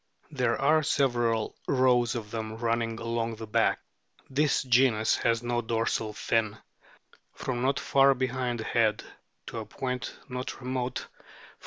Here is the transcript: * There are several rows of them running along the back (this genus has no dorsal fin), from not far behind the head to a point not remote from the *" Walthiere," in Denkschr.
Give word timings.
* 0.21 0.31
There 0.41 0.59
are 0.59 0.81
several 0.81 1.55
rows 1.67 2.15
of 2.15 2.31
them 2.31 2.57
running 2.57 2.97
along 2.99 3.35
the 3.35 3.45
back 3.45 3.77
(this 4.31 4.63
genus 4.63 5.17
has 5.17 5.43
no 5.43 5.61
dorsal 5.61 6.11
fin), 6.13 6.57
from 7.35 7.61
not 7.61 7.79
far 7.79 8.15
behind 8.15 8.61
the 8.61 8.63
head 8.63 9.03
to 9.45 9.59
a 9.59 9.65
point 9.67 10.17
not 10.27 10.59
remote 10.59 10.97
from 11.01 11.03
the 11.03 11.03
*" 11.05 11.07
Walthiere," 11.07 11.07
in 11.07 11.23
Denkschr. 11.25 11.25